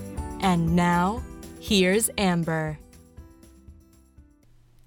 [0.41, 1.23] And now,
[1.61, 2.77] here's Amber.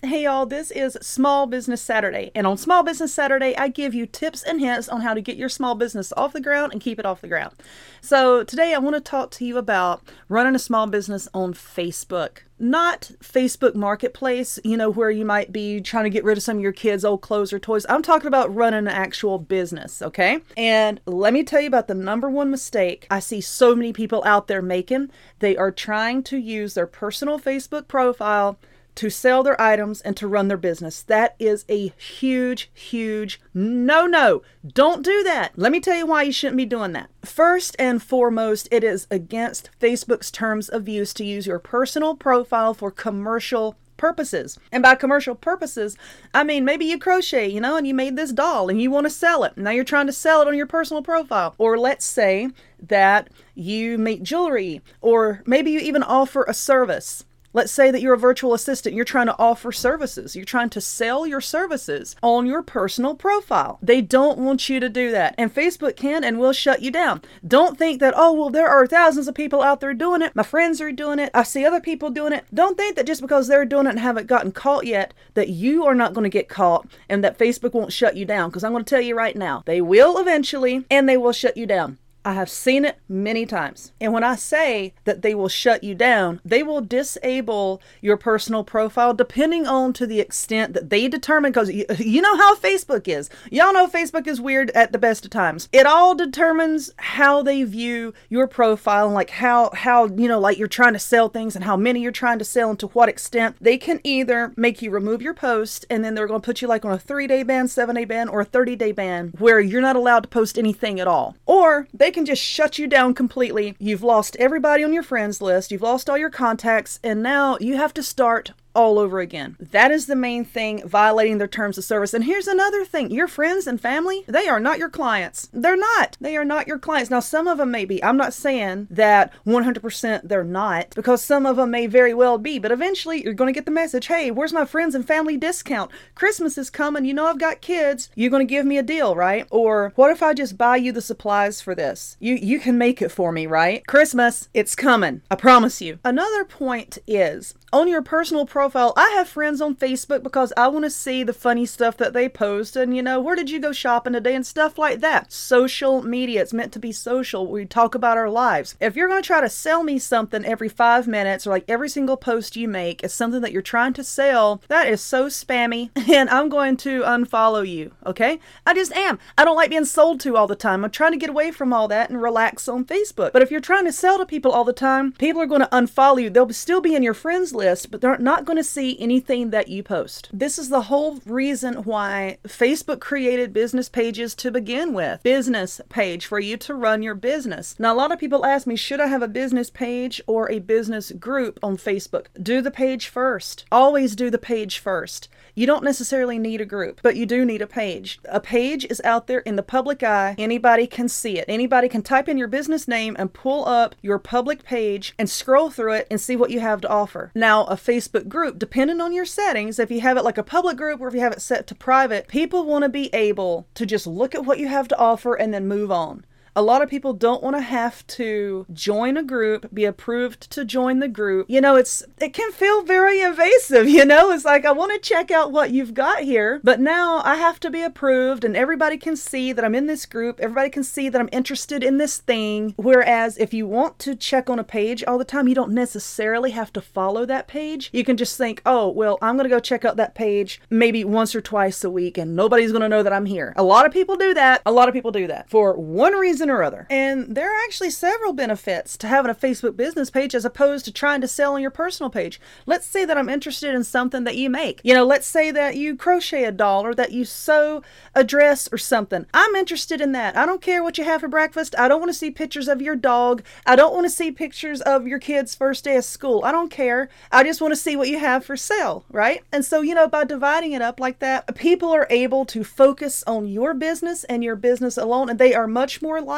[0.05, 4.05] Hey y'all, this is Small Business Saturday, and on Small Business Saturday, I give you
[4.05, 6.98] tips and hints on how to get your small business off the ground and keep
[6.98, 7.55] it off the ground.
[8.02, 12.41] So, today I want to talk to you about running a small business on Facebook.
[12.59, 16.58] Not Facebook Marketplace, you know, where you might be trying to get rid of some
[16.58, 17.86] of your kids' old clothes or toys.
[17.88, 20.41] I'm talking about running an actual business, okay?
[20.58, 24.22] And let me tell you about the number one mistake I see so many people
[24.27, 25.10] out there making.
[25.38, 28.58] They are trying to use their personal Facebook profile
[28.97, 31.02] to sell their items and to run their business.
[31.02, 34.42] That is a huge, huge no no.
[34.66, 35.53] Don't do that.
[35.56, 37.11] Let me tell you why you shouldn't be doing that.
[37.25, 42.75] First and foremost, it is against Facebook's terms of use to use your personal profile
[42.75, 44.58] for commercial purposes.
[44.70, 45.97] And by commercial purposes,
[46.34, 49.06] I mean maybe you crochet, you know, and you made this doll and you want
[49.06, 49.56] to sell it.
[49.56, 51.55] Now you're trying to sell it on your personal profile.
[51.58, 52.50] Or let's say
[52.83, 57.25] that you make jewelry, or maybe you even offer a service.
[57.57, 60.81] Let's say that you're a virtual assistant, you're trying to offer services, you're trying to
[60.83, 63.79] sell your services on your personal profile.
[63.81, 65.35] They don't want you to do that.
[65.39, 67.23] And Facebook can and will shut you down.
[67.49, 70.37] Don't think that, oh, well, there are thousands of people out there doing it.
[70.37, 71.31] My friends are doing it.
[71.33, 72.45] I see other people doing it.
[72.53, 75.87] Don't think that just because they're doing it and haven't gotten caught yet, that you
[75.87, 78.51] are not going to get caught and that Facebook won't shut you down.
[78.51, 81.57] Because I'm going to tell you right now, they will eventually and they will shut
[81.57, 81.97] you down.
[82.27, 83.92] I have seen it many times.
[84.00, 88.64] And when I say that they will shut you down, they will disable your personal
[88.64, 93.31] profile depending on to the extent that they determine you, you know how Facebook is.
[93.53, 95.69] Y'all know Facebook is weird at the best of times.
[95.70, 100.59] It all determines how they view your profile and like how how you know like
[100.59, 103.09] you're trying to sell things and how many you're trying to sell and to what
[103.09, 103.54] extent.
[103.60, 106.66] They can either make you remove your post and then they're going to put you
[106.66, 110.25] like on a 3-day ban, 7-day ban or a 30-day ban where you're not allowed
[110.25, 111.36] to post anything at all.
[111.47, 113.77] Or they can just shut you down completely.
[113.78, 117.77] You've lost everybody on your friends list, you've lost all your contacts, and now you
[117.77, 119.56] have to start all over again.
[119.59, 122.14] That is the main thing violating their terms of service.
[122.14, 125.48] And here's another thing your friends and family, they are not your clients.
[125.53, 126.16] They're not.
[126.20, 127.10] They are not your clients.
[127.10, 128.03] Now, some of them may be.
[128.04, 132.59] I'm not saying that 100% they're not, because some of them may very well be.
[132.59, 135.91] But eventually, you're going to get the message hey, where's my friends and family discount?
[136.15, 137.04] Christmas is coming.
[137.04, 138.10] You know, I've got kids.
[138.15, 139.47] You're going to give me a deal, right?
[139.50, 142.16] Or what if I just buy you the supplies for this?
[142.20, 143.86] You, you can make it for me, right?
[143.86, 145.22] Christmas, it's coming.
[145.31, 145.98] I promise you.
[146.04, 150.87] Another point is on your personal profile, I have friends on Facebook because I want
[150.87, 153.70] to see the funny stuff that they post and, you know, where did you go
[153.70, 155.31] shopping today and stuff like that.
[155.31, 157.47] Social media, it's meant to be social.
[157.47, 158.76] We talk about our lives.
[158.81, 161.91] If you're going to try to sell me something every five minutes or like every
[161.91, 165.91] single post you make is something that you're trying to sell, that is so spammy
[166.09, 168.41] and I'm going to unfollow you, okay?
[168.65, 169.19] I just am.
[169.36, 170.82] I don't like being sold to all the time.
[170.82, 173.32] I'm trying to get away from all that and relax on Facebook.
[173.34, 175.66] But if you're trying to sell to people all the time, people are going to
[175.66, 176.31] unfollow you.
[176.31, 179.66] They'll still be in your friends list, but they're not going to see anything that
[179.66, 180.28] you post.
[180.32, 185.22] This is the whole reason why Facebook created business pages to begin with.
[185.22, 187.75] Business page for you to run your business.
[187.78, 190.60] Now, a lot of people ask me, should I have a business page or a
[190.60, 192.27] business group on Facebook?
[192.41, 193.65] Do the page first.
[193.72, 195.28] Always do the page first.
[195.59, 198.21] You don't necessarily need a group, but you do need a page.
[198.27, 200.34] A page is out there in the public eye.
[200.37, 201.47] Anybody can see it.
[201.49, 205.71] Anybody can type in your business name and pull up your public page and scroll
[205.71, 207.33] through it and see what you have to offer.
[207.34, 210.77] Now, a Facebook group, depending on your settings, if you have it like a public
[210.77, 213.87] group or if you have it set to private, people want to be able to
[213.87, 216.27] just look at what you have to offer and then move on.
[216.56, 220.64] A lot of people don't want to have to join a group, be approved to
[220.64, 221.44] join the group.
[221.50, 224.30] You know, it's it can feel very invasive, you know?
[224.30, 227.60] It's like I want to check out what you've got here, but now I have
[227.60, 230.41] to be approved and everybody can see that I'm in this group.
[230.41, 232.72] Everybody can see that I'm interested in this thing.
[232.78, 236.53] Whereas if you want to check on a page all the time, you don't necessarily
[236.53, 237.91] have to follow that page.
[237.92, 241.04] You can just think, "Oh, well, I'm going to go check out that page maybe
[241.04, 243.84] once or twice a week and nobody's going to know that I'm here." A lot
[243.84, 244.62] of people do that.
[244.64, 246.87] A lot of people do that for one reason reason or other.
[246.91, 250.93] And there are actually several benefits to having a Facebook business page as opposed to
[250.93, 252.41] trying to sell on your personal page.
[252.66, 254.81] Let's say that I'm interested in something that you make.
[254.84, 257.83] You know, let's say that you crochet a doll or that you sew
[258.14, 259.26] a dress or something.
[259.35, 260.37] I'm interested in that.
[260.37, 261.75] I don't care what you have for breakfast.
[261.78, 263.42] I don't want to see pictures of your dog.
[263.66, 266.42] I don't want to see pictures of your kid's first day of school.
[266.45, 267.09] I don't care.
[267.33, 269.42] I just want to see what you have for sale, right?
[269.52, 273.25] And so, you know, by dividing it up like that, people are able to focus
[273.26, 276.36] on your business and your business alone, and they are much more likely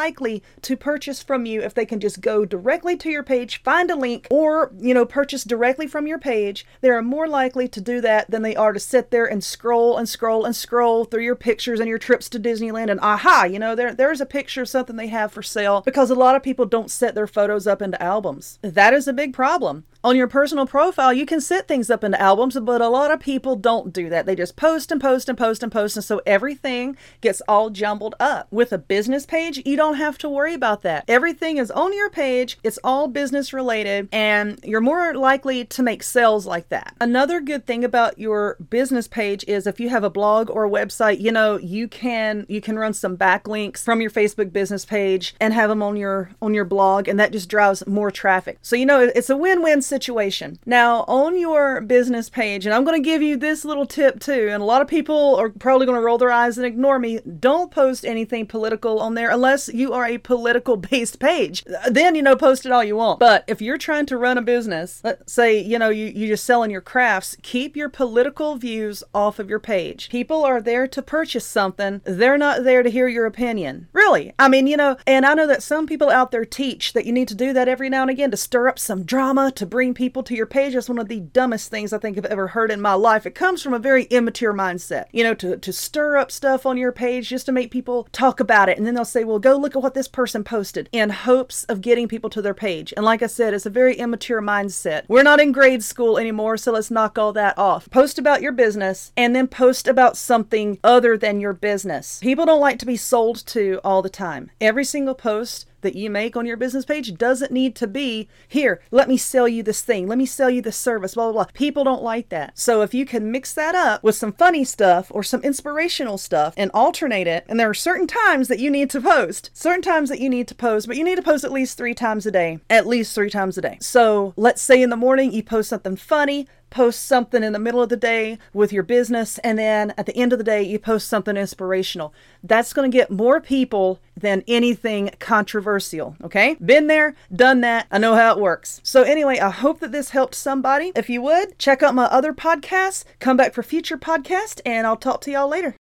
[0.62, 3.96] to purchase from you if they can just go directly to your page, find a
[3.96, 6.66] link, or, you know, purchase directly from your page.
[6.80, 9.96] They are more likely to do that than they are to sit there and scroll
[9.96, 13.58] and scroll and scroll through your pictures and your trips to Disneyland and aha, you
[13.58, 16.42] know, there there's a picture of something they have for sale because a lot of
[16.42, 18.58] people don't set their photos up into albums.
[18.62, 22.20] That is a big problem on your personal profile, you can set things up into
[22.20, 24.26] albums, but a lot of people don't do that.
[24.26, 28.14] They just post and post and post and post, and so everything gets all jumbled
[28.20, 28.46] up.
[28.50, 31.04] With a business page, you don't have to worry about that.
[31.08, 36.02] Everything is on your page, it's all business related, and you're more likely to make
[36.02, 36.94] sales like that.
[37.00, 40.70] Another good thing about your business page is if you have a blog or a
[40.70, 45.34] website, you know, you can you can run some backlinks from your Facebook business page
[45.40, 48.58] and have them on your on your blog, and that just drives more traffic.
[48.60, 50.58] So you know, it's a win-win situation.
[50.66, 54.48] Now, on your business page, and I'm going to give you this little tip too,
[54.50, 57.20] and a lot of people are probably going to roll their eyes and ignore me.
[57.20, 61.64] Don't post anything political on there unless you are a political based page.
[61.90, 63.20] Then, you know, post it all you want.
[63.20, 66.44] But if you're trying to run a business, let's say, you know, you, you're just
[66.44, 70.08] selling your crafts, keep your political views off of your page.
[70.08, 73.88] People are there to purchase something, they're not there to hear your opinion.
[73.92, 74.32] Really.
[74.38, 77.12] I mean, you know, and I know that some people out there teach that you
[77.12, 79.94] need to do that every now and again to stir up some drama, to bring
[79.94, 80.74] people to your page.
[80.74, 83.26] That's one of the dumbest things I think I've ever heard in my life.
[83.26, 86.76] It comes from a very immature mindset, you know, to, to stir up stuff on
[86.76, 88.78] your page just to make people talk about it.
[88.78, 91.80] And then they'll say, well, go look at what this person posted in hopes of
[91.80, 92.92] getting people to their page.
[92.96, 95.04] And like I said, it's a very immature mindset.
[95.08, 97.90] We're not in grade school anymore, so let's knock all that off.
[97.90, 102.18] Post about your business and then post about something other than your business.
[102.20, 104.50] People don't like to be sold to all the time.
[104.60, 108.80] Every single post that you make on your business page doesn't need to be here,
[108.90, 111.52] let me sell you this thing, let me sell you this service, blah, blah, blah.
[111.52, 112.58] People don't like that.
[112.58, 116.54] So if you can mix that up with some funny stuff or some inspirational stuff
[116.56, 120.08] and alternate it, and there are certain times that you need to post, certain times
[120.08, 122.30] that you need to post, but you need to post at least three times a
[122.30, 123.78] day, at least three times a day.
[123.80, 127.82] So let's say in the morning you post something funny, post something in the middle
[127.82, 130.78] of the day with your business, and then at the end of the day, you
[130.78, 132.12] post something inspirational.
[132.42, 136.16] That's going to get more people than anything controversial.
[136.22, 136.56] Okay?
[136.64, 137.86] Been there, done that.
[137.90, 138.80] I know how it works.
[138.82, 140.92] So, anyway, I hope that this helped somebody.
[140.94, 144.96] If you would, check out my other podcasts, come back for future podcasts, and I'll
[144.96, 145.76] talk to y'all later.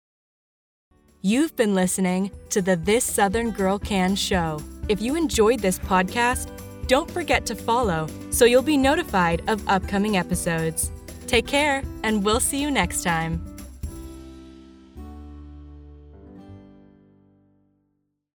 [1.23, 4.61] You've been listening to the This Southern Girl Can show.
[4.91, 6.54] If you enjoyed this podcast,
[6.85, 10.91] don't forget to follow so you'll be notified of upcoming episodes.
[11.27, 13.54] Take care, and we'll see you next time.